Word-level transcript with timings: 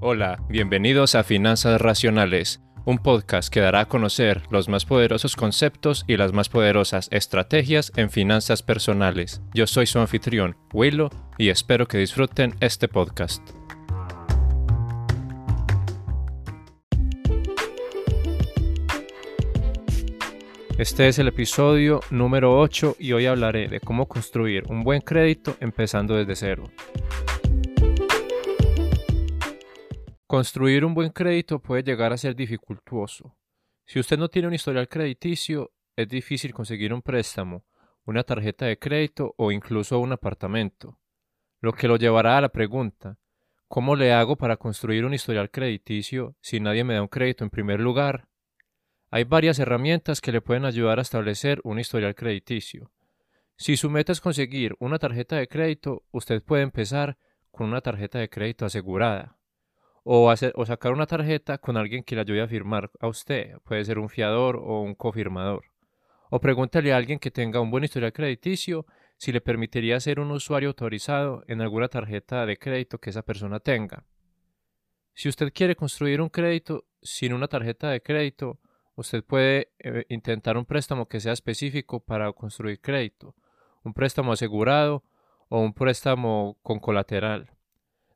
Hola, 0.00 0.40
bienvenidos 0.48 1.16
a 1.16 1.24
Finanzas 1.24 1.80
Racionales, 1.80 2.60
un 2.84 2.98
podcast 2.98 3.52
que 3.52 3.58
dará 3.58 3.80
a 3.80 3.88
conocer 3.88 4.44
los 4.48 4.68
más 4.68 4.84
poderosos 4.84 5.34
conceptos 5.34 6.04
y 6.06 6.16
las 6.16 6.32
más 6.32 6.48
poderosas 6.48 7.08
estrategias 7.10 7.90
en 7.96 8.08
finanzas 8.08 8.62
personales. 8.62 9.42
Yo 9.54 9.66
soy 9.66 9.86
su 9.86 9.98
anfitrión, 9.98 10.56
Willow, 10.72 11.10
y 11.36 11.48
espero 11.48 11.88
que 11.88 11.98
disfruten 11.98 12.54
este 12.60 12.86
podcast. 12.86 13.42
Este 20.78 21.08
es 21.08 21.18
el 21.18 21.26
episodio 21.26 21.98
número 22.10 22.56
8 22.56 22.98
y 23.00 23.14
hoy 23.14 23.26
hablaré 23.26 23.66
de 23.66 23.80
cómo 23.80 24.06
construir 24.06 24.62
un 24.68 24.84
buen 24.84 25.00
crédito 25.00 25.56
empezando 25.58 26.14
desde 26.14 26.36
cero. 26.36 26.70
Construir 30.28 30.84
un 30.84 30.92
buen 30.92 31.08
crédito 31.08 31.58
puede 31.58 31.82
llegar 31.82 32.12
a 32.12 32.18
ser 32.18 32.36
dificultuoso. 32.36 33.34
Si 33.86 33.98
usted 33.98 34.18
no 34.18 34.28
tiene 34.28 34.48
un 34.48 34.52
historial 34.52 34.86
crediticio, 34.86 35.72
es 35.96 36.06
difícil 36.06 36.52
conseguir 36.52 36.92
un 36.92 37.00
préstamo, 37.00 37.64
una 38.04 38.22
tarjeta 38.24 38.66
de 38.66 38.78
crédito 38.78 39.34
o 39.38 39.52
incluso 39.52 39.98
un 39.98 40.12
apartamento. 40.12 40.98
Lo 41.62 41.72
que 41.72 41.88
lo 41.88 41.96
llevará 41.96 42.36
a 42.36 42.42
la 42.42 42.50
pregunta, 42.50 43.16
¿cómo 43.68 43.96
le 43.96 44.12
hago 44.12 44.36
para 44.36 44.58
construir 44.58 45.06
un 45.06 45.14
historial 45.14 45.50
crediticio 45.50 46.36
si 46.42 46.60
nadie 46.60 46.84
me 46.84 46.92
da 46.92 47.00
un 47.00 47.08
crédito 47.08 47.42
en 47.42 47.48
primer 47.48 47.80
lugar? 47.80 48.28
Hay 49.10 49.24
varias 49.24 49.58
herramientas 49.58 50.20
que 50.20 50.30
le 50.30 50.42
pueden 50.42 50.66
ayudar 50.66 50.98
a 50.98 51.02
establecer 51.02 51.58
un 51.64 51.78
historial 51.78 52.14
crediticio. 52.14 52.92
Si 53.56 53.78
su 53.78 53.88
meta 53.88 54.12
es 54.12 54.20
conseguir 54.20 54.76
una 54.78 54.98
tarjeta 54.98 55.36
de 55.36 55.48
crédito, 55.48 56.04
usted 56.10 56.42
puede 56.42 56.64
empezar 56.64 57.16
con 57.50 57.68
una 57.68 57.80
tarjeta 57.80 58.18
de 58.18 58.28
crédito 58.28 58.66
asegurada. 58.66 59.37
O, 60.10 60.34
sacar 60.64 60.92
una 60.92 61.06
tarjeta 61.06 61.58
con 61.58 61.76
alguien 61.76 62.02
que 62.02 62.14
le 62.14 62.22
ayude 62.22 62.40
a 62.40 62.48
firmar 62.48 62.90
a 62.98 63.08
usted. 63.08 63.58
Puede 63.64 63.84
ser 63.84 63.98
un 63.98 64.08
fiador 64.08 64.56
o 64.56 64.80
un 64.80 64.94
cofirmador. 64.94 65.64
O 66.30 66.40
pregúntale 66.40 66.92
a 66.92 66.96
alguien 66.96 67.18
que 67.18 67.30
tenga 67.30 67.60
un 67.60 67.70
buen 67.70 67.84
historial 67.84 68.12
crediticio 68.12 68.86
si 69.18 69.32
le 69.32 69.40
permitiría 69.40 70.00
ser 70.00 70.18
un 70.18 70.30
usuario 70.30 70.70
autorizado 70.70 71.44
en 71.46 71.60
alguna 71.60 71.88
tarjeta 71.88 72.46
de 72.46 72.56
crédito 72.56 72.98
que 72.98 73.10
esa 73.10 73.22
persona 73.22 73.60
tenga. 73.60 74.04
Si 75.12 75.28
usted 75.28 75.52
quiere 75.52 75.76
construir 75.76 76.22
un 76.22 76.30
crédito 76.30 76.86
sin 77.02 77.34
una 77.34 77.48
tarjeta 77.48 77.90
de 77.90 78.00
crédito, 78.00 78.60
Usted 78.98 79.22
puede 79.22 79.70
eh, 79.78 80.06
intentar 80.08 80.56
un 80.56 80.64
préstamo 80.64 81.06
que 81.06 81.20
sea 81.20 81.32
específico 81.32 82.00
para 82.00 82.32
construir 82.32 82.80
crédito, 82.80 83.36
un 83.84 83.94
préstamo 83.94 84.32
asegurado 84.32 85.04
o 85.48 85.60
un 85.60 85.72
préstamo 85.72 86.58
con 86.64 86.80
colateral. 86.80 87.57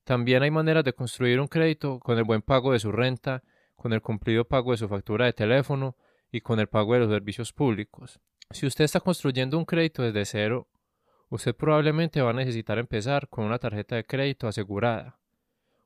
También 0.04 0.42
hay 0.42 0.50
maneras 0.50 0.84
de 0.84 0.92
construir 0.92 1.40
un 1.40 1.46
crédito 1.46 2.00
con 2.00 2.18
el 2.18 2.24
buen 2.24 2.42
pago 2.42 2.72
de 2.72 2.80
su 2.80 2.90
renta, 2.90 3.42
con 3.76 3.92
el 3.92 4.02
cumplido 4.02 4.44
pago 4.44 4.72
de 4.72 4.78
su 4.78 4.88
factura 4.88 5.26
de 5.26 5.32
teléfono 5.32 5.96
y 6.30 6.40
con 6.40 6.58
el 6.58 6.66
pago 6.66 6.94
de 6.94 7.00
los 7.00 7.10
servicios 7.10 7.52
públicos. 7.52 8.20
Si 8.50 8.66
usted 8.66 8.84
está 8.84 9.00
construyendo 9.00 9.56
un 9.56 9.64
crédito 9.64 10.02
desde 10.02 10.24
cero, 10.24 10.68
usted 11.28 11.54
probablemente 11.54 12.20
va 12.20 12.30
a 12.30 12.34
necesitar 12.34 12.78
empezar 12.78 13.28
con 13.28 13.44
una 13.44 13.58
tarjeta 13.58 13.96
de 13.96 14.04
crédito 14.04 14.48
asegurada. 14.48 15.18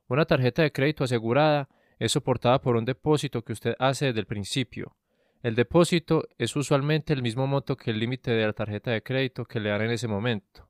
Una 0.09 0.25
tarjeta 0.25 0.63
de 0.63 0.73
crédito 0.73 1.05
asegurada 1.05 1.69
es 1.99 2.13
soportada 2.13 2.61
por 2.61 2.77
un 2.77 2.85
depósito 2.85 3.43
que 3.43 3.53
usted 3.53 3.75
hace 3.79 4.07
desde 4.07 4.21
el 4.21 4.27
principio. 4.27 4.97
El 5.43 5.55
depósito 5.55 6.27
es 6.39 6.57
usualmente 6.57 7.13
el 7.13 7.23
mismo 7.23 7.47
monto 7.47 7.77
que 7.77 7.91
el 7.91 7.99
límite 7.99 8.31
de 8.31 8.47
la 8.47 8.53
tarjeta 8.53 8.91
de 8.91 9.03
crédito 9.03 9.45
que 9.45 9.61
le 9.61 9.71
dan 9.71 9.83
en 9.83 9.91
ese 9.91 10.09
momento. 10.09 10.66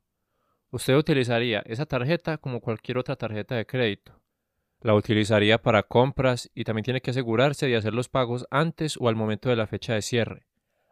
Usted 0.76 0.94
utilizaría 0.94 1.62
esa 1.64 1.86
tarjeta 1.86 2.36
como 2.36 2.60
cualquier 2.60 2.98
otra 2.98 3.16
tarjeta 3.16 3.54
de 3.54 3.64
crédito. 3.64 4.20
La 4.82 4.94
utilizaría 4.94 5.56
para 5.56 5.82
compras 5.84 6.50
y 6.54 6.64
también 6.64 6.84
tiene 6.84 7.00
que 7.00 7.12
asegurarse 7.12 7.66
de 7.66 7.76
hacer 7.76 7.94
los 7.94 8.10
pagos 8.10 8.46
antes 8.50 8.98
o 9.00 9.08
al 9.08 9.16
momento 9.16 9.48
de 9.48 9.56
la 9.56 9.66
fecha 9.66 9.94
de 9.94 10.02
cierre. 10.02 10.44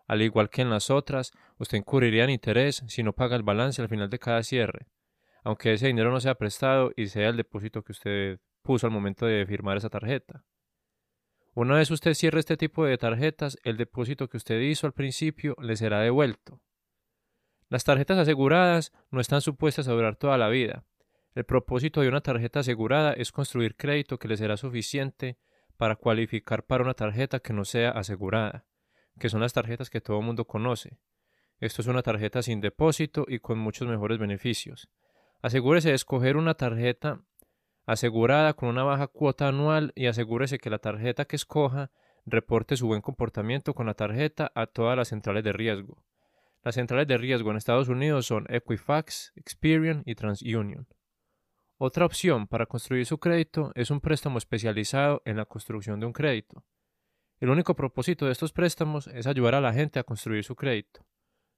Al 0.06 0.22
igual 0.22 0.48
que 0.48 0.62
en 0.62 0.70
las 0.70 0.88
otras, 0.88 1.32
usted 1.58 1.76
incurriría 1.76 2.24
en 2.24 2.30
interés 2.30 2.82
si 2.86 3.02
no 3.02 3.12
paga 3.12 3.36
el 3.36 3.42
balance 3.42 3.82
al 3.82 3.90
final 3.90 4.08
de 4.08 4.18
cada 4.18 4.42
cierre, 4.42 4.86
aunque 5.42 5.74
ese 5.74 5.88
dinero 5.88 6.10
no 6.10 6.18
sea 6.18 6.36
prestado 6.36 6.92
y 6.96 7.08
sea 7.08 7.28
el 7.28 7.36
depósito 7.36 7.82
que 7.82 7.92
usted 7.92 8.40
puso 8.62 8.86
al 8.86 8.92
momento 8.94 9.26
de 9.26 9.44
firmar 9.44 9.76
esa 9.76 9.90
tarjeta. 9.90 10.46
Una 11.52 11.74
vez 11.74 11.90
usted 11.90 12.14
cierre 12.14 12.40
este 12.40 12.56
tipo 12.56 12.86
de 12.86 12.96
tarjetas, 12.96 13.58
el 13.64 13.76
depósito 13.76 14.30
que 14.30 14.38
usted 14.38 14.60
hizo 14.60 14.86
al 14.86 14.94
principio 14.94 15.54
le 15.60 15.76
será 15.76 16.00
devuelto. 16.00 16.62
Las 17.74 17.82
tarjetas 17.82 18.18
aseguradas 18.18 18.92
no 19.10 19.20
están 19.20 19.40
supuestas 19.40 19.88
a 19.88 19.92
durar 19.92 20.14
toda 20.14 20.38
la 20.38 20.48
vida. 20.48 20.84
El 21.34 21.42
propósito 21.42 22.02
de 22.02 22.08
una 22.08 22.20
tarjeta 22.20 22.60
asegurada 22.60 23.14
es 23.14 23.32
construir 23.32 23.74
crédito 23.74 24.16
que 24.16 24.28
le 24.28 24.36
será 24.36 24.56
suficiente 24.56 25.38
para 25.76 25.96
cualificar 25.96 26.64
para 26.64 26.84
una 26.84 26.94
tarjeta 26.94 27.40
que 27.40 27.52
no 27.52 27.64
sea 27.64 27.90
asegurada, 27.90 28.64
que 29.18 29.28
son 29.28 29.40
las 29.40 29.54
tarjetas 29.54 29.90
que 29.90 30.00
todo 30.00 30.20
el 30.20 30.24
mundo 30.24 30.44
conoce. 30.44 31.00
Esto 31.58 31.82
es 31.82 31.88
una 31.88 32.02
tarjeta 32.02 32.42
sin 32.42 32.60
depósito 32.60 33.24
y 33.26 33.40
con 33.40 33.58
muchos 33.58 33.88
mejores 33.88 34.18
beneficios. 34.20 34.88
Asegúrese 35.42 35.88
de 35.88 35.96
escoger 35.96 36.36
una 36.36 36.54
tarjeta 36.54 37.22
asegurada 37.86 38.54
con 38.54 38.68
una 38.68 38.84
baja 38.84 39.08
cuota 39.08 39.48
anual 39.48 39.90
y 39.96 40.06
asegúrese 40.06 40.60
que 40.60 40.70
la 40.70 40.78
tarjeta 40.78 41.24
que 41.24 41.34
escoja 41.34 41.90
reporte 42.24 42.76
su 42.76 42.86
buen 42.86 43.00
comportamiento 43.02 43.74
con 43.74 43.86
la 43.86 43.94
tarjeta 43.94 44.52
a 44.54 44.68
todas 44.68 44.96
las 44.96 45.08
centrales 45.08 45.42
de 45.42 45.52
riesgo. 45.52 46.04
Las 46.64 46.76
centrales 46.76 47.06
de 47.06 47.18
riesgo 47.18 47.50
en 47.50 47.58
Estados 47.58 47.88
Unidos 47.88 48.26
son 48.26 48.46
Equifax, 48.48 49.32
Experian 49.36 50.02
y 50.06 50.14
TransUnion. 50.14 50.88
Otra 51.76 52.06
opción 52.06 52.46
para 52.46 52.64
construir 52.64 53.04
su 53.04 53.18
crédito 53.18 53.70
es 53.74 53.90
un 53.90 54.00
préstamo 54.00 54.38
especializado 54.38 55.20
en 55.26 55.36
la 55.36 55.44
construcción 55.44 56.00
de 56.00 56.06
un 56.06 56.14
crédito. 56.14 56.64
El 57.38 57.50
único 57.50 57.76
propósito 57.76 58.24
de 58.24 58.32
estos 58.32 58.52
préstamos 58.52 59.08
es 59.08 59.26
ayudar 59.26 59.54
a 59.54 59.60
la 59.60 59.74
gente 59.74 59.98
a 59.98 60.04
construir 60.04 60.42
su 60.42 60.56
crédito. 60.56 61.04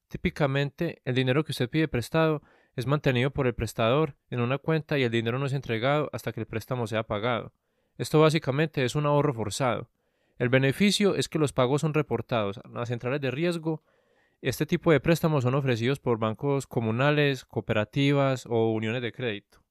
Típicamente, 0.09 1.01
el 1.05 1.15
dinero 1.15 1.45
que 1.45 1.53
usted 1.53 1.71
pide 1.71 1.87
prestado 1.87 2.43
es 2.75 2.87
mantenido 2.87 3.31
por 3.31 3.47
el 3.47 3.55
prestador 3.55 4.17
en 4.29 4.41
una 4.41 4.59
cuenta 4.59 4.99
y 4.99 5.05
el 5.05 5.11
dinero 5.13 5.39
no 5.39 5.47
es 5.47 5.53
entregado 5.53 6.11
hasta 6.13 6.33
que 6.33 6.41
el 6.41 6.47
préstamo 6.47 6.89
sea 6.89 7.05
pagado. 7.05 7.53
Esto 7.97 8.21
básicamente 8.21 8.85
es 8.85 8.97
un 8.97 9.07
ahorro 9.07 9.33
forzado. 9.33 9.89
El 10.39 10.49
beneficio 10.49 11.15
es 11.15 11.29
que 11.29 11.39
los 11.39 11.53
pagos 11.53 11.83
son 11.83 11.95
reportados 11.95 12.59
a 12.59 12.69
las 12.69 12.89
centrales 12.89 13.21
de 13.21 13.31
riesgo. 13.31 13.85
Este 14.43 14.67
tipo 14.67 14.93
de 14.93 15.01
préstamos 15.01 15.45
son 15.45 15.55
ofrecidos 15.55 15.99
por 15.99 16.19
bancos 16.19 16.67
comunales, 16.67 17.45
cooperativas 17.45 18.45
o 18.47 18.71
uniones 18.73 19.01
de 19.01 19.13
crédito. 19.13 19.65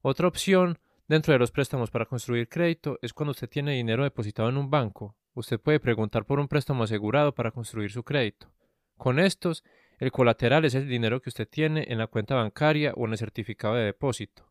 Otra 0.00 0.28
opción 0.28 0.78
dentro 1.08 1.32
de 1.32 1.38
los 1.38 1.50
préstamos 1.50 1.90
para 1.90 2.06
construir 2.06 2.48
crédito 2.48 2.98
es 3.02 3.12
cuando 3.12 3.32
usted 3.32 3.48
tiene 3.48 3.72
dinero 3.72 4.04
depositado 4.04 4.48
en 4.48 4.58
un 4.58 4.70
banco. 4.70 5.16
Usted 5.34 5.58
puede 5.58 5.80
preguntar 5.80 6.24
por 6.24 6.38
un 6.38 6.46
préstamo 6.46 6.84
asegurado 6.84 7.34
para 7.34 7.50
construir 7.50 7.90
su 7.90 8.04
crédito. 8.04 8.52
Con 8.96 9.18
estos, 9.18 9.64
el 9.98 10.12
colateral 10.12 10.64
es 10.64 10.74
el 10.76 10.88
dinero 10.88 11.20
que 11.20 11.30
usted 11.30 11.48
tiene 11.48 11.86
en 11.88 11.98
la 11.98 12.06
cuenta 12.06 12.36
bancaria 12.36 12.92
o 12.94 13.06
en 13.06 13.12
el 13.12 13.18
certificado 13.18 13.74
de 13.74 13.86
depósito. 13.86 14.48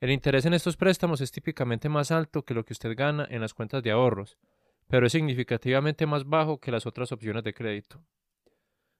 El 0.00 0.10
interés 0.10 0.44
en 0.44 0.54
estos 0.54 0.76
préstamos 0.76 1.22
es 1.22 1.32
típicamente 1.32 1.88
más 1.88 2.10
alto 2.10 2.44
que 2.44 2.54
lo 2.54 2.64
que 2.64 2.74
usted 2.74 2.94
gana 2.94 3.26
en 3.30 3.40
las 3.40 3.54
cuentas 3.54 3.82
de 3.82 3.90
ahorros, 3.90 4.36
pero 4.88 5.06
es 5.06 5.12
significativamente 5.12 6.06
más 6.06 6.24
bajo 6.24 6.60
que 6.60 6.70
las 6.70 6.86
otras 6.86 7.10
opciones 7.12 7.42
de 7.44 7.54
crédito. 7.54 8.04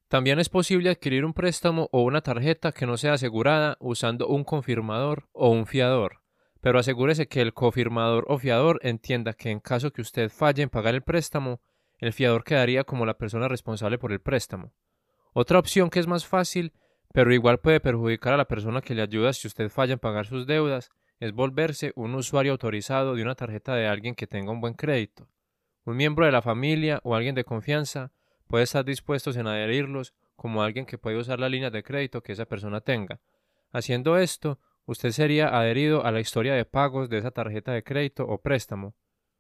También 0.09 0.39
es 0.39 0.49
posible 0.49 0.89
adquirir 0.89 1.27
un 1.27 1.35
préstamo 1.35 1.91
o 1.93 2.03
una 2.03 2.23
tarjeta 2.23 2.73
que 2.73 2.87
no 2.87 2.97
sea 2.97 3.13
asegurada 3.13 3.77
usando 3.79 4.27
un 4.27 4.43
confirmador 4.43 5.29
o 5.33 5.51
un 5.51 5.67
fiador, 5.67 6.23
pero 6.63 6.79
asegúrese 6.79 7.29
que 7.29 7.43
el 7.43 7.53
confirmador 7.53 8.25
o 8.29 8.39
fiador 8.39 8.81
entienda 8.83 9.35
que 9.35 9.51
en 9.51 9.61
caso 9.61 9.93
que 9.93 10.01
usted 10.01 10.31
falle 10.31 10.63
en 10.63 10.71
pagar 10.71 10.95
el 10.95 11.03
préstamo, 11.03 11.61
el 11.99 12.15
fiador 12.15 12.43
quedaría 12.43 12.85
como 12.85 13.05
la 13.05 13.19
persona 13.19 13.49
responsable 13.49 13.99
por 13.99 14.13
el 14.13 14.21
préstamo. 14.21 14.73
Otra 15.35 15.59
opción 15.59 15.91
que 15.91 16.01
es 16.01 16.07
más 16.07 16.27
fácil, 16.27 16.73
pero 17.13 17.35
igual 17.35 17.61
puede 17.61 17.81
perjudicar 17.81 18.33
a 18.33 18.39
la 18.39 18.49
persona 18.49 18.81
que 18.81 18.95
le 18.95 19.03
ayuda 19.03 19.35
si 19.35 19.47
usted 19.47 19.69
falla 19.69 19.93
en 19.93 19.99
pagar 19.99 20.25
sus 20.25 20.47
deudas, 20.47 20.91
es 21.21 21.33
volverse 21.33 21.93
un 21.97 22.15
usuario 22.15 22.53
autorizado 22.53 23.15
de 23.15 23.23
una 23.23 23.35
tarjeta 23.35 23.75
de 23.75 23.87
alguien 23.87 24.15
que 24.15 24.27
tenga 24.27 24.53
un 24.53 24.63
buen 24.63 24.73
crédito. 24.73 25.29
Un 25.85 25.97
miembro 25.97 26.25
de 26.25 26.33
la 26.33 26.41
familia 26.41 27.01
o 27.03 27.15
alguien 27.15 27.35
de 27.35 27.45
confianza 27.45 28.11
puede 28.49 28.65
estar 28.65 28.85
dispuestos 28.85 29.37
en 29.37 29.47
adherirlos 29.47 30.15
como 30.35 30.63
alguien 30.63 30.87
que 30.87 30.99
puede 30.99 31.19
usar 31.19 31.39
la 31.39 31.49
línea 31.49 31.71
de 31.71 31.83
crédito 31.83 32.23
que 32.23 32.33
esa 32.33 32.47
persona 32.47 32.81
tenga. 32.81 33.21
Haciendo 33.71 34.17
esto, 34.19 34.59
usted 34.87 35.11
sería 35.11 35.57
adherido 35.57 36.05
a 36.05 36.11
la 36.11 36.21
historia 36.21 36.55
de 36.55 36.65
pagos 36.65 37.09
de 37.09 37.19
esa 37.19 37.31
tarjeta 37.31 37.73
de 37.73 37.85
crédito 37.85 38.25
o 38.27 38.41
préstamo. 38.41 38.95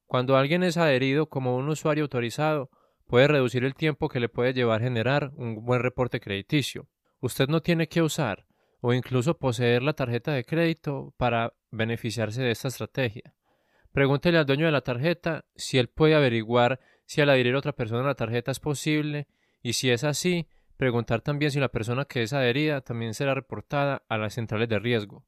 Cuando 0.06 0.36
alguien 0.36 0.62
es 0.62 0.76
adherido 0.76 1.28
como 1.28 1.56
un 1.56 1.68
usuario 1.68 2.04
autorizado, 2.04 2.70
puede 3.06 3.28
reducir 3.28 3.64
el 3.64 3.74
tiempo 3.74 4.08
que 4.08 4.20
le 4.20 4.28
puede 4.28 4.52
llevar 4.52 4.82
generar 4.82 5.32
un 5.36 5.64
buen 5.64 5.80
reporte 5.80 6.20
crediticio. 6.20 6.86
Usted 7.20 7.48
no 7.48 7.62
tiene 7.62 7.88
que 7.88 8.02
usar 8.02 8.46
o 8.80 8.92
incluso 8.92 9.38
poseer 9.38 9.82
la 9.82 9.94
tarjeta 9.94 10.32
de 10.32 10.44
crédito 10.44 11.14
para 11.16 11.54
beneficiarse 11.70 12.42
de 12.42 12.50
esta 12.50 12.68
estrategia. 12.68 13.34
Pregúntele 13.92 14.38
al 14.38 14.46
dueño 14.46 14.66
de 14.66 14.72
la 14.72 14.82
tarjeta 14.82 15.44
si 15.56 15.78
él 15.78 15.88
puede 15.88 16.14
averiguar 16.14 16.80
si 17.08 17.22
al 17.22 17.30
adherir 17.30 17.54
a 17.54 17.58
otra 17.58 17.72
persona 17.72 18.02
a 18.02 18.08
la 18.08 18.14
tarjeta 18.14 18.50
es 18.50 18.60
posible 18.60 19.28
y 19.62 19.72
si 19.72 19.90
es 19.90 20.04
así, 20.04 20.46
preguntar 20.76 21.22
también 21.22 21.50
si 21.50 21.58
la 21.58 21.70
persona 21.70 22.04
que 22.04 22.22
es 22.22 22.34
adherida 22.34 22.82
también 22.82 23.14
será 23.14 23.32
reportada 23.34 24.02
a 24.10 24.18
las 24.18 24.34
centrales 24.34 24.68
de 24.68 24.78
riesgo. 24.78 25.24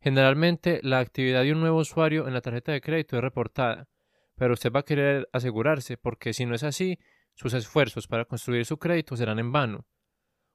Generalmente, 0.00 0.80
la 0.82 0.98
actividad 0.98 1.44
de 1.44 1.52
un 1.52 1.60
nuevo 1.60 1.78
usuario 1.78 2.26
en 2.26 2.34
la 2.34 2.40
tarjeta 2.40 2.72
de 2.72 2.80
crédito 2.80 3.16
es 3.16 3.22
reportada, 3.22 3.88
pero 4.34 4.54
usted 4.54 4.72
va 4.72 4.80
a 4.80 4.84
querer 4.84 5.28
asegurarse 5.32 5.96
porque 5.96 6.32
si 6.32 6.44
no 6.44 6.56
es 6.56 6.64
así, 6.64 6.98
sus 7.34 7.54
esfuerzos 7.54 8.08
para 8.08 8.24
construir 8.24 8.66
su 8.66 8.78
crédito 8.78 9.16
serán 9.16 9.38
en 9.38 9.52
vano. 9.52 9.86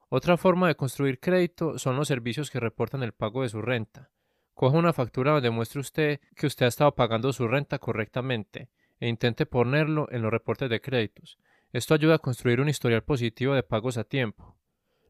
Otra 0.09 0.35
forma 0.35 0.67
de 0.67 0.75
construir 0.75 1.21
crédito 1.21 1.79
son 1.79 1.95
los 1.95 2.09
servicios 2.09 2.51
que 2.51 2.59
reportan 2.59 3.03
el 3.03 3.13
pago 3.13 3.43
de 3.43 3.49
su 3.49 3.61
renta. 3.61 4.11
Coja 4.53 4.77
una 4.77 4.91
factura 4.91 5.31
donde 5.31 5.49
muestre 5.49 5.79
usted 5.79 6.19
que 6.35 6.47
usted 6.47 6.65
ha 6.65 6.69
estado 6.69 6.93
pagando 6.93 7.31
su 7.31 7.47
renta 7.47 7.79
correctamente 7.79 8.69
e 8.99 9.07
intente 9.07 9.45
ponerlo 9.45 10.07
en 10.11 10.21
los 10.21 10.31
reportes 10.31 10.69
de 10.69 10.81
créditos. 10.81 11.38
Esto 11.73 11.94
ayuda 11.94 12.15
a 12.15 12.19
construir 12.19 12.61
un 12.61 12.69
historial 12.69 13.03
positivo 13.03 13.53
de 13.53 13.63
pagos 13.63 13.97
a 13.97 14.03
tiempo. 14.03 14.57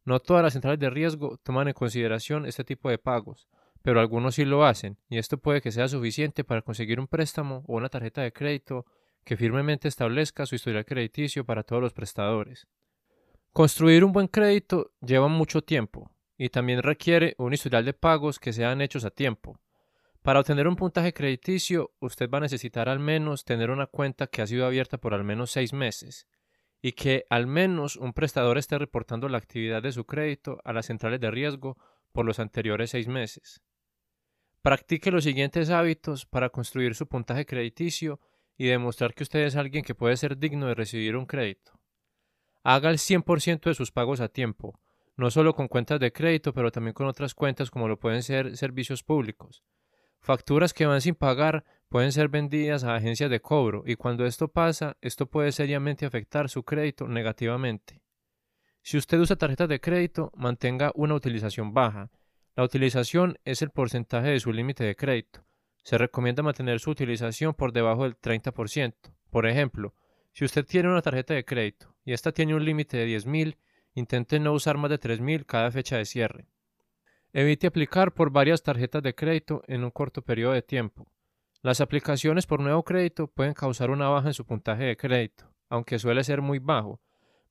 No 0.05 0.19
todas 0.19 0.43
las 0.43 0.53
centrales 0.53 0.79
de 0.79 0.89
riesgo 0.89 1.37
toman 1.43 1.67
en 1.67 1.73
consideración 1.73 2.45
este 2.45 2.63
tipo 2.63 2.89
de 2.89 2.97
pagos, 2.97 3.47
pero 3.81 3.99
algunos 3.99 4.35
sí 4.35 4.45
lo 4.45 4.65
hacen, 4.65 4.97
y 5.09 5.17
esto 5.17 5.37
puede 5.37 5.61
que 5.61 5.71
sea 5.71 5.87
suficiente 5.87 6.43
para 6.43 6.61
conseguir 6.61 6.99
un 6.99 7.07
préstamo 7.07 7.63
o 7.67 7.75
una 7.75 7.89
tarjeta 7.89 8.21
de 8.21 8.33
crédito 8.33 8.85
que 9.23 9.37
firmemente 9.37 9.87
establezca 9.87 10.45
su 10.45 10.55
historial 10.55 10.85
crediticio 10.85 11.45
para 11.45 11.63
todos 11.63 11.81
los 11.81 11.93
prestadores. 11.93 12.67
Construir 13.51 14.03
un 14.03 14.13
buen 14.13 14.27
crédito 14.27 14.91
lleva 15.01 15.27
mucho 15.27 15.61
tiempo 15.61 16.11
y 16.37 16.49
también 16.49 16.83
requiere 16.83 17.35
un 17.37 17.53
historial 17.53 17.83
de 17.83 17.93
pagos 17.93 18.39
que 18.39 18.53
sean 18.53 18.81
hechos 18.81 19.03
a 19.03 19.09
tiempo. 19.09 19.59
Para 20.27 20.41
obtener 20.41 20.67
un 20.67 20.75
puntaje 20.75 21.13
crediticio, 21.13 21.93
usted 22.01 22.29
va 22.29 22.39
a 22.39 22.41
necesitar 22.41 22.89
al 22.89 22.99
menos 22.99 23.45
tener 23.45 23.69
una 23.69 23.87
cuenta 23.87 24.27
que 24.27 24.41
ha 24.41 24.47
sido 24.47 24.65
abierta 24.65 24.97
por 24.97 25.13
al 25.13 25.23
menos 25.23 25.51
seis 25.51 25.71
meses 25.71 26.27
y 26.81 26.91
que 26.91 27.23
al 27.29 27.47
menos 27.47 27.95
un 27.95 28.11
prestador 28.11 28.57
esté 28.57 28.77
reportando 28.77 29.29
la 29.29 29.37
actividad 29.37 29.81
de 29.81 29.93
su 29.93 30.05
crédito 30.05 30.59
a 30.65 30.73
las 30.73 30.87
centrales 30.87 31.21
de 31.21 31.31
riesgo 31.31 31.77
por 32.11 32.25
los 32.25 32.39
anteriores 32.39 32.89
seis 32.89 33.07
meses. 33.07 33.61
Practique 34.61 35.11
los 35.11 35.23
siguientes 35.23 35.69
hábitos 35.69 36.25
para 36.25 36.49
construir 36.49 36.93
su 36.93 37.07
puntaje 37.07 37.45
crediticio 37.45 38.19
y 38.57 38.67
demostrar 38.67 39.13
que 39.13 39.23
usted 39.23 39.45
es 39.45 39.55
alguien 39.55 39.85
que 39.85 39.95
puede 39.95 40.17
ser 40.17 40.37
digno 40.37 40.67
de 40.67 40.75
recibir 40.75 41.15
un 41.15 41.25
crédito. 41.25 41.79
Haga 42.63 42.89
el 42.89 42.97
100% 42.97 43.69
de 43.69 43.75
sus 43.75 43.93
pagos 43.93 44.19
a 44.19 44.27
tiempo, 44.27 44.77
no 45.15 45.31
solo 45.31 45.55
con 45.55 45.69
cuentas 45.69 46.01
de 46.01 46.11
crédito, 46.11 46.53
pero 46.53 46.69
también 46.69 46.93
con 46.93 47.07
otras 47.07 47.33
cuentas 47.33 47.71
como 47.71 47.87
lo 47.87 47.97
pueden 47.97 48.23
ser 48.23 48.57
servicios 48.57 49.03
públicos. 49.03 49.63
Facturas 50.27 50.73
que 50.73 50.85
van 50.85 50.99
sin 50.99 51.15
pagar 51.15 51.63
pueden 51.87 52.11
ser 52.11 52.27
vendidas 52.27 52.83
a 52.83 52.95
agencias 52.95 53.29
de 53.29 53.39
cobro 53.39 53.83
y 53.85 53.95
cuando 53.95 54.25
esto 54.25 54.49
pasa, 54.49 54.97
esto 54.99 55.25
puede 55.25 55.53
seriamente 55.53 56.05
afectar 56.05 56.49
su 56.49 56.63
crédito 56.63 57.07
negativamente. 57.07 58.01
Si 58.81 58.97
usted 58.97 59.19
usa 59.19 59.37
tarjetas 59.37 59.69
de 59.69 59.79
crédito, 59.79 60.31
mantenga 60.35 60.91
una 60.95 61.15
utilización 61.15 61.73
baja 61.73 62.11
la 62.57 62.63
utilización 62.63 63.37
es 63.45 63.61
el 63.61 63.69
porcentaje 63.69 64.29
de 64.29 64.39
su 64.39 64.51
límite 64.51 64.83
de 64.83 64.95
crédito. 64.95 65.45
Se 65.83 65.95
recomienda 65.97 66.41
mantener 66.41 66.79
su 66.79 66.89
utilización 66.89 67.53
por 67.53 67.71
debajo 67.71 68.03
del 68.03 68.19
30%. 68.19 68.95
Por 69.29 69.45
ejemplo, 69.45 69.93
si 70.33 70.43
usted 70.43 70.65
tiene 70.65 70.89
una 70.89 71.03
tarjeta 71.03 71.35
de 71.35 71.45
crédito 71.45 71.95
y 72.03 72.13
esta 72.13 72.33
tiene 72.33 72.55
un 72.55 72.65
límite 72.65 72.97
de 72.97 73.15
10.000, 73.15 73.57
intente 73.93 74.39
no 74.39 74.53
usar 74.53 74.77
más 74.77 74.89
de 74.89 74.99
3.000 74.99 75.45
cada 75.45 75.69
fecha 75.69 75.97
de 75.97 76.05
cierre. 76.05 76.47
Evite 77.39 77.67
aplicar 77.67 78.15
por 78.15 78.31
varias 78.31 78.63
tarjetas 78.63 79.03
de 79.03 79.13
crédito 79.13 79.61
en 79.67 79.83
un 79.83 79.91
corto 79.91 80.23
periodo 80.23 80.53
de 80.53 80.63
tiempo. 80.63 81.05
Las 81.61 81.81
aplicaciones 81.81 82.47
por 82.47 82.59
nuevo 82.59 82.81
crédito 82.81 83.27
pueden 83.27 83.53
causar 83.53 83.91
una 83.91 84.09
baja 84.09 84.29
en 84.29 84.33
su 84.33 84.43
puntaje 84.43 84.85
de 84.85 84.97
crédito, 84.97 85.53
aunque 85.69 85.99
suele 85.99 86.23
ser 86.23 86.41
muy 86.41 86.57
bajo. 86.57 86.99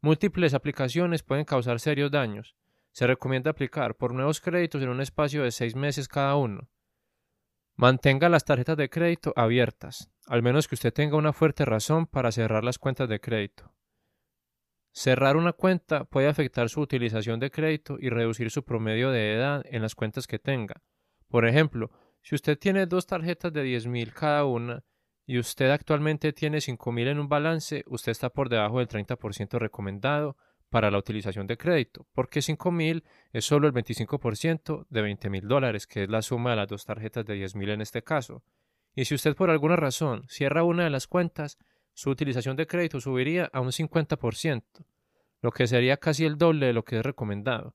Múltiples 0.00 0.54
aplicaciones 0.54 1.22
pueden 1.22 1.44
causar 1.44 1.78
serios 1.78 2.10
daños. 2.10 2.56
Se 2.90 3.06
recomienda 3.06 3.52
aplicar 3.52 3.94
por 3.94 4.12
nuevos 4.12 4.40
créditos 4.40 4.82
en 4.82 4.88
un 4.88 5.00
espacio 5.00 5.44
de 5.44 5.52
seis 5.52 5.76
meses 5.76 6.08
cada 6.08 6.34
uno. 6.34 6.68
Mantenga 7.76 8.28
las 8.28 8.44
tarjetas 8.44 8.76
de 8.76 8.90
crédito 8.90 9.32
abiertas, 9.36 10.10
al 10.26 10.42
menos 10.42 10.66
que 10.66 10.74
usted 10.74 10.92
tenga 10.92 11.16
una 11.16 11.32
fuerte 11.32 11.64
razón 11.64 12.08
para 12.08 12.32
cerrar 12.32 12.64
las 12.64 12.80
cuentas 12.80 13.08
de 13.08 13.20
crédito. 13.20 13.72
Cerrar 14.96 15.36
una 15.36 15.52
cuenta 15.52 16.04
puede 16.04 16.26
afectar 16.26 16.70
su 16.70 16.80
utilización 16.80 17.38
de 17.38 17.50
crédito 17.50 17.98
y 18.00 18.08
reducir 18.08 18.50
su 18.50 18.64
promedio 18.64 19.10
de 19.10 19.34
edad 19.34 19.62
en 19.68 19.82
las 19.82 19.94
cuentas 19.94 20.26
que 20.26 20.38
tenga. 20.38 20.80
Por 21.28 21.46
ejemplo, 21.46 21.90
si 22.22 22.34
usted 22.34 22.58
tiene 22.58 22.86
dos 22.86 23.06
tarjetas 23.06 23.52
de 23.52 23.62
10.000 23.62 24.14
cada 24.14 24.46
una 24.46 24.84
y 25.26 25.38
usted 25.38 25.68
actualmente 25.68 26.32
tiene 26.32 26.60
5.000 26.60 27.08
en 27.08 27.18
un 27.18 27.28
balance, 27.28 27.84
usted 27.88 28.10
está 28.10 28.30
por 28.30 28.48
debajo 28.48 28.78
del 28.78 28.88
30% 28.88 29.58
recomendado 29.58 30.38
para 30.70 30.90
la 30.90 30.96
utilización 30.96 31.46
de 31.46 31.58
crédito, 31.58 32.06
porque 32.14 32.40
5.000 32.40 33.04
es 33.34 33.44
solo 33.44 33.66
el 33.66 33.74
25% 33.74 34.86
de 34.88 35.02
20.000 35.02 35.42
dólares, 35.42 35.86
que 35.86 36.04
es 36.04 36.08
la 36.08 36.22
suma 36.22 36.50
de 36.50 36.56
las 36.56 36.68
dos 36.68 36.86
tarjetas 36.86 37.26
de 37.26 37.36
10.000 37.44 37.74
en 37.74 37.80
este 37.82 38.02
caso. 38.02 38.42
Y 38.94 39.04
si 39.04 39.14
usted 39.14 39.36
por 39.36 39.50
alguna 39.50 39.76
razón 39.76 40.24
cierra 40.26 40.64
una 40.64 40.84
de 40.84 40.90
las 40.90 41.06
cuentas, 41.06 41.58
su 41.96 42.10
utilización 42.10 42.56
de 42.56 42.66
crédito 42.66 43.00
subiría 43.00 43.48
a 43.54 43.60
un 43.60 43.72
50%, 43.72 44.62
lo 45.40 45.50
que 45.50 45.66
sería 45.66 45.96
casi 45.96 46.26
el 46.26 46.36
doble 46.36 46.66
de 46.66 46.74
lo 46.74 46.84
que 46.84 46.98
es 46.98 47.02
recomendado, 47.02 47.74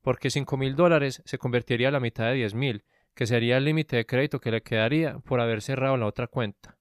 porque 0.00 0.28
5.000 0.28 0.74
dólares 0.74 1.22
se 1.26 1.36
convertiría 1.36 1.88
a 1.88 1.90
la 1.90 2.00
mitad 2.00 2.30
de 2.30 2.46
10.000, 2.46 2.82
que 3.14 3.26
sería 3.26 3.58
el 3.58 3.66
límite 3.66 3.96
de 3.96 4.06
crédito 4.06 4.40
que 4.40 4.50
le 4.50 4.62
quedaría 4.62 5.18
por 5.18 5.40
haber 5.40 5.60
cerrado 5.60 5.98
la 5.98 6.06
otra 6.06 6.28
cuenta. 6.28 6.78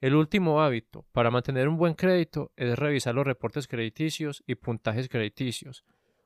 El 0.00 0.16
último 0.16 0.60
hábito 0.60 1.06
para 1.12 1.30
mantener 1.30 1.68
un 1.68 1.76
buen 1.76 1.94
crédito 1.94 2.50
es 2.56 2.76
revisar 2.76 3.14
los 3.14 3.26
reportes 3.26 3.68
crediticios 3.68 4.42
y 4.44 4.56
puntajes 4.56 5.08
crediticios. 5.08 5.84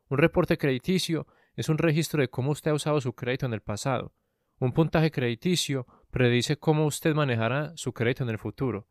Un 0.08 0.16
reporte 0.16 0.56
crediticio 0.56 1.26
es 1.54 1.68
un 1.68 1.76
registro 1.76 2.22
de 2.22 2.28
cómo 2.28 2.52
usted 2.52 2.70
ha 2.70 2.74
usado 2.74 2.98
su 3.02 3.12
crédito 3.12 3.44
en 3.44 3.52
el 3.52 3.60
pasado. 3.60 4.14
Un 4.58 4.72
puntaje 4.72 5.10
crediticio 5.10 5.86
predice 6.10 6.56
cómo 6.56 6.86
usted 6.86 7.14
manejará 7.14 7.76
su 7.76 7.92
crédito 7.92 8.24
en 8.24 8.30
el 8.30 8.38
futuro. 8.38 8.88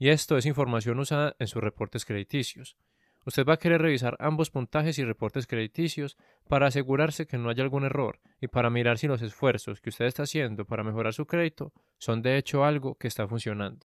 Y 0.00 0.08
esto 0.08 0.38
es 0.38 0.46
información 0.46 0.98
usada 0.98 1.36
en 1.38 1.46
sus 1.46 1.62
reportes 1.62 2.06
crediticios. 2.06 2.78
Usted 3.26 3.44
va 3.44 3.52
a 3.52 3.58
querer 3.58 3.82
revisar 3.82 4.16
ambos 4.18 4.48
puntajes 4.48 4.98
y 4.98 5.04
reportes 5.04 5.46
crediticios 5.46 6.16
para 6.48 6.68
asegurarse 6.68 7.26
que 7.26 7.36
no 7.36 7.50
haya 7.50 7.62
algún 7.62 7.84
error 7.84 8.18
y 8.40 8.48
para 8.48 8.70
mirar 8.70 8.96
si 8.96 9.08
los 9.08 9.20
esfuerzos 9.20 9.82
que 9.82 9.90
usted 9.90 10.06
está 10.06 10.22
haciendo 10.22 10.64
para 10.64 10.84
mejorar 10.84 11.12
su 11.12 11.26
crédito 11.26 11.74
son 11.98 12.22
de 12.22 12.38
hecho 12.38 12.64
algo 12.64 12.94
que 12.94 13.08
está 13.08 13.28
funcionando. 13.28 13.84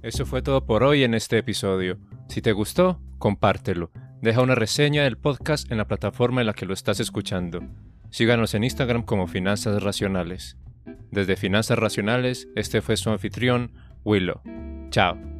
Eso 0.00 0.24
fue 0.24 0.40
todo 0.40 0.64
por 0.64 0.82
hoy 0.82 1.04
en 1.04 1.12
este 1.12 1.36
episodio. 1.36 1.98
Si 2.30 2.40
te 2.40 2.52
gustó, 2.52 3.02
compártelo. 3.18 3.90
Deja 4.22 4.40
una 4.40 4.54
reseña 4.54 5.04
del 5.04 5.18
podcast 5.18 5.70
en 5.70 5.76
la 5.76 5.86
plataforma 5.86 6.40
en 6.40 6.46
la 6.46 6.54
que 6.54 6.64
lo 6.64 6.72
estás 6.72 7.00
escuchando. 7.00 7.60
Síganos 8.08 8.54
en 8.54 8.64
Instagram 8.64 9.02
como 9.02 9.26
Finanzas 9.26 9.82
Racionales. 9.82 10.56
Desde 11.10 11.36
Finanzas 11.36 11.78
Racionales, 11.78 12.48
este 12.54 12.82
fue 12.82 12.96
su 12.96 13.10
anfitrión, 13.10 13.72
Willow. 14.04 14.40
Chao. 14.90 15.37